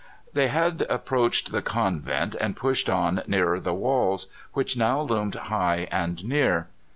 [0.33, 5.87] They had approached the convent and pushed on nearer the walls, which now loomed high
[5.91, 6.69] and near.